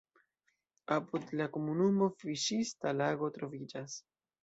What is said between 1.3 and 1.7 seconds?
la